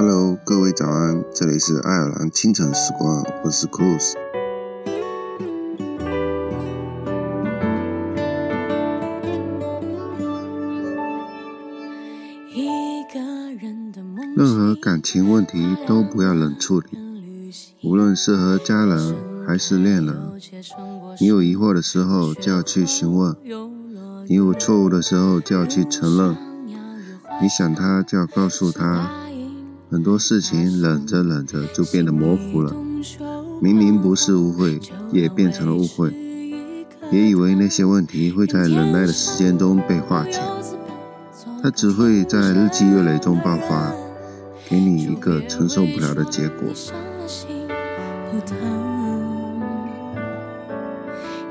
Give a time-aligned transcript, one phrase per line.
[0.00, 4.12] Hello，各位早安，这里是爱尔兰清晨时光，我是 Cruz。
[14.36, 16.86] 任何感情问题都不要冷处理，
[17.82, 19.16] 无论是和家人
[19.48, 20.16] 还是恋人，
[21.20, 23.34] 你有疑惑的时候就要去询问，
[24.28, 26.36] 你有错误的时候就要去承认，
[27.42, 29.10] 你想他就要告诉他，
[29.90, 32.74] 很多事情忍着忍着就变得模糊了，
[33.60, 34.78] 明明不是误会，
[35.12, 36.10] 也变成了误会，
[37.10, 40.40] 别以为那些问题会在忍耐的时间中被化解，
[41.62, 43.92] 它只会在日积月累中爆发。
[44.68, 46.68] 给你一个承受不了的结果。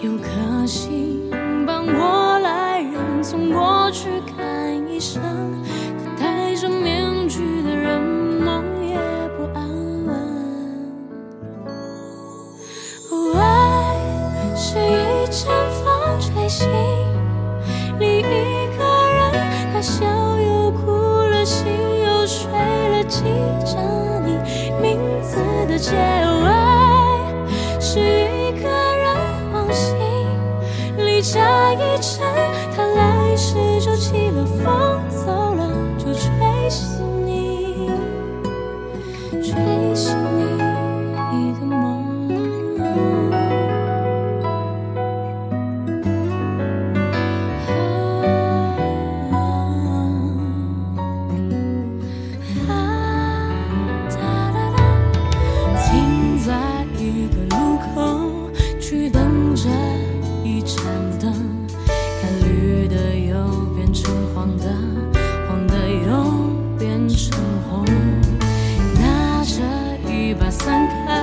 [0.00, 1.30] 有颗心
[1.66, 5.20] 帮我来人，从过去看一生，
[15.22, 16.68] 一阵风吹醒
[18.00, 18.22] 另一
[18.76, 18.82] 个
[19.14, 19.32] 人，
[19.72, 20.90] 他笑又哭
[21.30, 21.64] 了，心
[22.04, 22.50] 又碎。
[23.08, 23.22] 记
[23.64, 23.78] 着
[24.24, 24.38] 你
[24.80, 25.36] 名字
[25.68, 29.14] 的结尾，是一个人
[29.52, 29.94] 往心
[30.96, 32.26] 里扎一针，
[32.74, 37.21] 他来时就起了风，走了就吹醒。
[60.62, 60.84] 一盏
[61.18, 61.32] 灯，
[62.20, 63.34] 看绿的又
[63.74, 64.64] 变成黄的，
[65.48, 67.36] 黄的又变成
[67.68, 67.84] 红，
[68.94, 69.60] 拿着
[70.08, 71.21] 一把伞看。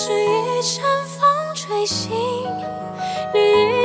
[0.00, 2.12] 是一阵风吹醒
[3.34, 3.77] 你。